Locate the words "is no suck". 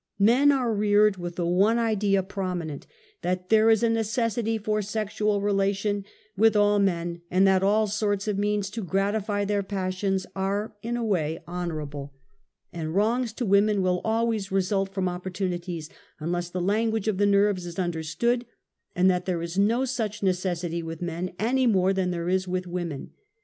19.43-20.23